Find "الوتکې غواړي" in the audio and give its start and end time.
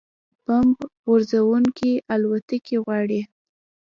2.13-3.21